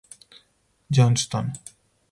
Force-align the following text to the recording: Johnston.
Johnston. 0.89 1.53